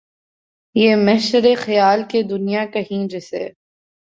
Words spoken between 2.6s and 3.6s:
کہیں جسے